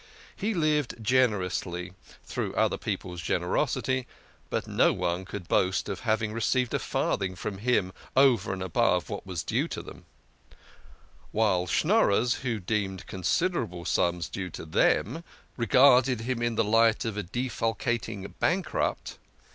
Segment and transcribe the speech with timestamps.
[0.35, 1.93] He lived generously
[2.25, 4.07] through other people's generosity
[4.49, 8.63] but no one could boast of hav ing received a farthing from him over and
[8.63, 10.05] above what was due to them;
[11.31, 15.23] while Schnorrers (who deemed considerable sums due to them)
[15.55, 19.19] regarded him in the light of a defalcat ing bankrupt.